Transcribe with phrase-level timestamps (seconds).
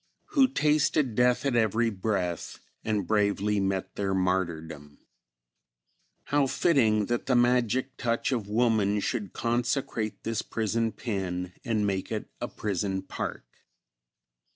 [0.29, 4.97] "Who tasted death at every breath And bravely met their martyrdom."
[6.23, 12.11] "How fitting that the magic touch of woman should consecrate this prison pen and make
[12.11, 13.45] it a prison park!